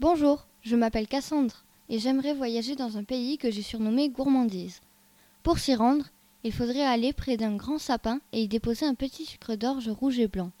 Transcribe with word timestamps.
Bonjour, 0.00 0.46
je 0.62 0.76
m'appelle 0.76 1.08
Cassandre 1.08 1.64
et 1.88 1.98
j'aimerais 1.98 2.32
voyager 2.32 2.76
dans 2.76 2.98
un 2.98 3.02
pays 3.02 3.36
que 3.36 3.50
j'ai 3.50 3.62
surnommé 3.62 4.08
Gourmandise. 4.08 4.80
Pour 5.42 5.58
s'y 5.58 5.74
rendre, 5.74 6.06
il 6.44 6.52
faudrait 6.52 6.84
aller 6.84 7.12
près 7.12 7.36
d'un 7.36 7.56
grand 7.56 7.78
sapin 7.78 8.20
et 8.32 8.42
y 8.42 8.46
déposer 8.46 8.86
un 8.86 8.94
petit 8.94 9.26
sucre 9.26 9.56
d'orge 9.56 9.88
rouge 9.88 10.20
et 10.20 10.28
blanc. 10.28 10.52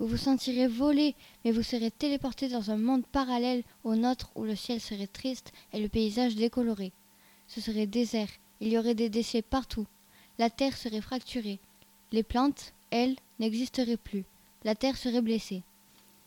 Vous 0.00 0.08
vous 0.08 0.16
sentirez 0.16 0.66
voler, 0.66 1.14
mais 1.44 1.52
vous 1.52 1.62
serez 1.62 1.92
téléporté 1.92 2.48
dans 2.48 2.72
un 2.72 2.76
monde 2.76 3.06
parallèle 3.06 3.62
au 3.84 3.94
nôtre 3.94 4.32
où 4.34 4.42
le 4.42 4.56
ciel 4.56 4.80
serait 4.80 5.06
triste 5.06 5.52
et 5.72 5.78
le 5.78 5.88
paysage 5.88 6.34
décoloré. 6.34 6.90
Ce 7.46 7.60
serait 7.60 7.86
désert, 7.86 8.30
il 8.60 8.72
y 8.72 8.78
aurait 8.78 8.96
des 8.96 9.08
déchets 9.08 9.42
partout. 9.42 9.86
La 10.40 10.50
terre 10.50 10.76
serait 10.76 11.00
fracturée. 11.00 11.60
Les 12.10 12.24
plantes, 12.24 12.72
elles, 12.90 13.14
n'existeraient 13.38 13.96
plus. 13.96 14.24
La 14.64 14.74
terre 14.74 14.96
serait 14.96 15.22
blessée. 15.22 15.62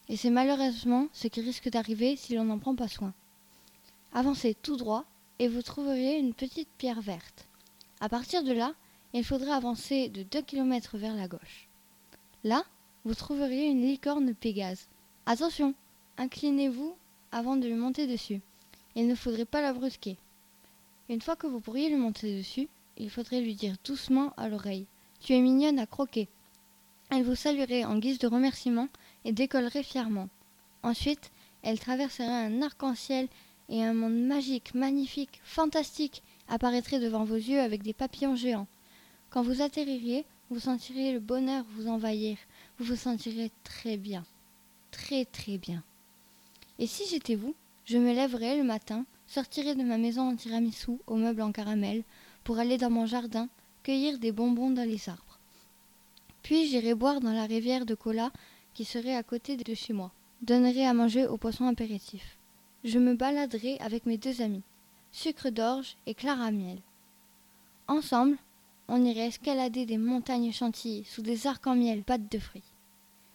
Et 0.09 0.17
c'est 0.17 0.29
malheureusement 0.29 1.07
ce 1.13 1.27
qui 1.27 1.41
risque 1.41 1.69
d'arriver 1.69 2.15
si 2.15 2.35
l'on 2.35 2.45
n'en 2.45 2.59
prend 2.59 2.75
pas 2.75 2.87
soin. 2.87 3.13
Avancez 4.13 4.55
tout 4.55 4.77
droit 4.77 5.05
et 5.39 5.47
vous 5.47 5.61
trouverez 5.61 6.17
une 6.17 6.33
petite 6.33 6.69
pierre 6.77 7.01
verte. 7.01 7.45
À 7.99 8.09
partir 8.09 8.43
de 8.43 8.53
là, 8.53 8.73
il 9.13 9.23
faudra 9.23 9.55
avancer 9.55 10.09
de 10.09 10.23
deux 10.23 10.41
kilomètres 10.41 10.97
vers 10.97 11.15
la 11.15 11.27
gauche. 11.27 11.67
Là, 12.43 12.63
vous 13.05 13.15
trouverez 13.15 13.67
une 13.67 13.81
licorne 13.81 14.33
Pégase. 14.33 14.87
Attention, 15.25 15.73
inclinez-vous 16.17 16.95
avant 17.31 17.55
de 17.55 17.67
lui 17.67 17.73
monter 17.73 18.07
dessus. 18.07 18.41
Il 18.95 19.07
ne 19.07 19.15
faudrait 19.15 19.45
pas 19.45 19.61
la 19.61 19.73
brusquer. 19.73 20.17
Une 21.09 21.21
fois 21.21 21.35
que 21.35 21.47
vous 21.47 21.59
pourriez 21.59 21.89
lui 21.89 21.97
monter 21.97 22.37
dessus, 22.37 22.67
il 22.97 23.09
faudrait 23.09 23.41
lui 23.41 23.55
dire 23.55 23.75
doucement 23.85 24.33
à 24.37 24.49
l'oreille 24.49 24.85
Tu 25.19 25.33
es 25.33 25.41
mignonne 25.41 25.79
à 25.79 25.85
croquer. 25.85 26.27
Elle 27.09 27.23
vous 27.23 27.35
saluerait 27.35 27.85
en 27.85 27.97
guise 27.97 28.19
de 28.19 28.27
remerciement 28.27 28.89
et 29.25 29.31
décollerait 29.31 29.83
fièrement. 29.83 30.29
Ensuite, 30.83 31.31
elle 31.63 31.79
traverserait 31.79 32.27
un 32.27 32.61
arc-en-ciel 32.61 33.27
et 33.69 33.83
un 33.83 33.93
monde 33.93 34.19
magique, 34.19 34.73
magnifique, 34.73 35.41
fantastique 35.43 36.23
apparaîtrait 36.47 36.99
devant 36.99 37.23
vos 37.23 37.35
yeux 37.35 37.59
avec 37.59 37.83
des 37.83 37.93
papillons 37.93 38.35
géants. 38.35 38.67
Quand 39.29 39.41
vous 39.41 39.61
atterririez, 39.61 40.25
vous 40.49 40.59
sentirez 40.59 41.11
le 41.11 41.19
bonheur 41.19 41.65
vous 41.71 41.87
envahir. 41.87 42.37
Vous 42.77 42.85
vous 42.85 42.95
sentirez 42.95 43.51
très 43.63 43.97
bien. 43.97 44.25
Très 44.91 45.25
très 45.25 45.57
bien. 45.57 45.83
Et 46.79 46.87
si 46.87 47.05
j'étais 47.09 47.35
vous, 47.35 47.55
je 47.85 47.97
me 47.97 48.13
lèverais 48.13 48.57
le 48.57 48.63
matin, 48.63 49.05
sortirais 49.27 49.75
de 49.75 49.83
ma 49.83 49.97
maison 49.97 50.29
en 50.29 50.35
tiramisu 50.35 50.91
aux 51.07 51.15
meubles 51.15 51.41
en 51.41 51.51
caramel 51.51 52.03
pour 52.43 52.59
aller 52.59 52.77
dans 52.77 52.89
mon 52.89 53.05
jardin 53.05 53.49
cueillir 53.83 54.19
des 54.19 54.31
bonbons 54.31 54.71
dans 54.71 54.87
les 54.87 55.09
arbres. 55.09 55.26
Puis 56.47 56.65
j'irai 56.65 56.95
boire 56.95 57.19
dans 57.19 57.33
la 57.33 57.45
rivière 57.45 57.85
de 57.85 57.93
cola 57.93 58.31
qui 58.73 58.85
serait 58.85 59.17
à 59.17 59.21
côté 59.21 59.57
de 59.57 59.73
chez 59.73 59.91
moi. 59.91 60.13
Donnerai 60.41 60.85
à 60.85 60.93
manger 60.93 61.27
aux 61.27 61.35
poissons 61.35 61.65
impératifs. 61.65 62.37
Je 62.85 62.99
me 62.99 63.15
baladerai 63.15 63.77
avec 63.81 64.05
mes 64.05 64.17
deux 64.17 64.41
amis, 64.41 64.63
Sucre 65.11 65.49
d'orge 65.49 65.97
et 66.05 66.13
Clara 66.13 66.51
Miel. 66.51 66.79
Ensemble, 67.89 68.37
on 68.87 69.03
irait 69.03 69.27
escalader 69.27 69.85
des 69.85 69.97
montagnes 69.97 70.53
chantilly 70.53 71.03
sous 71.03 71.21
des 71.21 71.47
arcs 71.47 71.67
en 71.67 71.75
miel 71.75 72.03
pâte 72.03 72.31
de 72.31 72.39
fruits. 72.39 72.73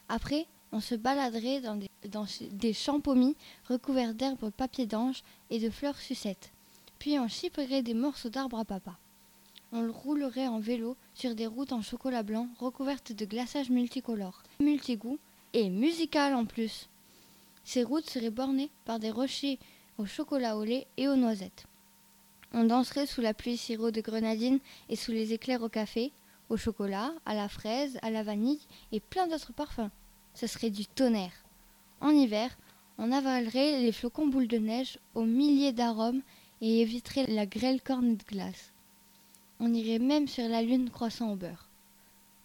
Après, 0.08 0.46
on 0.72 0.80
se 0.80 0.94
baladerait 0.94 1.60
dans 1.60 1.76
des, 1.76 1.90
dans 2.08 2.24
des 2.50 2.72
champs 2.72 3.00
pommis 3.00 3.36
recouverts 3.68 4.14
d'herbes 4.14 4.50
papier 4.52 4.86
d'ange 4.86 5.22
et 5.50 5.58
de 5.58 5.68
fleurs 5.68 5.98
sucettes. 5.98 6.50
Puis 6.98 7.18
on 7.18 7.28
chipperait 7.28 7.82
des 7.82 7.92
morceaux 7.92 8.30
d'arbres 8.30 8.60
à 8.60 8.64
papa. 8.64 8.96
On 9.74 9.90
roulerait 9.90 10.48
en 10.48 10.60
vélo 10.60 10.98
sur 11.14 11.34
des 11.34 11.46
routes 11.46 11.72
en 11.72 11.80
chocolat 11.80 12.22
blanc 12.22 12.48
recouvertes 12.58 13.12
de 13.12 13.24
glaçages 13.24 13.70
multicolores, 13.70 14.42
multigoûts 14.60 15.18
et 15.54 15.70
musicales 15.70 16.34
en 16.34 16.44
plus. 16.44 16.90
Ces 17.64 17.82
routes 17.82 18.10
seraient 18.10 18.28
bornées 18.28 18.70
par 18.84 18.98
des 18.98 19.10
rochers 19.10 19.58
au 19.96 20.04
chocolat 20.04 20.58
au 20.58 20.64
lait 20.64 20.86
et 20.98 21.08
aux 21.08 21.16
noisettes. 21.16 21.64
On 22.52 22.64
danserait 22.64 23.06
sous 23.06 23.22
la 23.22 23.32
pluie 23.32 23.56
sirop 23.56 23.90
de 23.90 24.02
grenadine 24.02 24.58
et 24.90 24.96
sous 24.96 25.12
les 25.12 25.32
éclairs 25.32 25.62
au 25.62 25.70
café, 25.70 26.12
au 26.50 26.58
chocolat, 26.58 27.14
à 27.24 27.34
la 27.34 27.48
fraise, 27.48 27.98
à 28.02 28.10
la 28.10 28.22
vanille 28.22 28.60
et 28.92 29.00
plein 29.00 29.26
d'autres 29.26 29.54
parfums. 29.54 29.90
Ce 30.34 30.46
serait 30.46 30.68
du 30.68 30.84
tonnerre. 30.84 31.44
En 32.02 32.10
hiver, 32.10 32.58
on 32.98 33.10
avalerait 33.10 33.80
les 33.80 33.92
flocons 33.92 34.26
boules 34.26 34.48
de 34.48 34.58
neige 34.58 34.98
aux 35.14 35.24
milliers 35.24 35.72
d'arômes 35.72 36.20
et 36.60 36.82
éviterait 36.82 37.26
la 37.26 37.46
grêle 37.46 37.80
corne 37.80 38.16
de 38.16 38.24
glace. 38.24 38.71
On 39.64 39.72
irait 39.72 40.00
même 40.00 40.26
sur 40.26 40.48
la 40.48 40.60
lune 40.60 40.90
croissant 40.90 41.30
au 41.30 41.36
beurre. 41.36 41.68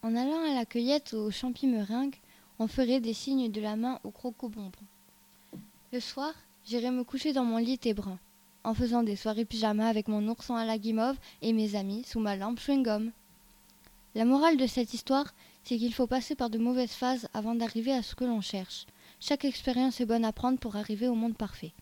En 0.03 0.15
allant 0.15 0.39
à 0.51 0.53
la 0.53 0.65
cueillette 0.65 1.15
aux 1.15 1.31
champis-meringues, 1.31 2.13
on 2.59 2.67
ferait 2.67 2.99
des 2.99 3.15
signes 3.15 3.51
de 3.51 3.59
la 3.59 3.75
main 3.75 3.99
aux 4.03 4.11
crocobonbons. 4.11 4.69
Le 5.91 5.99
soir, 5.99 6.31
j'irai 6.63 6.91
me 6.91 7.03
coucher 7.03 7.33
dans 7.33 7.43
mon 7.43 7.57
lit 7.57 7.79
brun, 7.95 8.19
en 8.63 8.75
faisant 8.75 9.01
des 9.01 9.15
soirées 9.15 9.45
pyjama 9.45 9.87
avec 9.87 10.07
mon 10.09 10.27
ourson 10.27 10.55
à 10.55 10.63
la 10.63 10.77
guimauve 10.77 11.17
et 11.41 11.53
mes 11.53 11.73
amis 11.73 12.03
sous 12.03 12.19
ma 12.19 12.35
lampe 12.35 12.59
chewing-gum. 12.59 13.09
La 14.13 14.23
morale 14.23 14.57
de 14.57 14.67
cette 14.67 14.93
histoire, 14.93 15.33
c'est 15.63 15.79
qu'il 15.79 15.95
faut 15.95 16.05
passer 16.05 16.35
par 16.35 16.51
de 16.51 16.59
mauvaises 16.59 16.91
phases 16.91 17.29
avant 17.33 17.55
d'arriver 17.55 17.93
à 17.93 18.03
ce 18.03 18.13
que 18.13 18.25
l'on 18.25 18.41
cherche. 18.41 18.85
Chaque 19.19 19.43
expérience 19.43 19.99
est 20.01 20.05
bonne 20.05 20.23
à 20.23 20.33
prendre 20.33 20.59
pour 20.59 20.75
arriver 20.75 21.07
au 21.07 21.15
monde 21.15 21.35
parfait. 21.35 21.73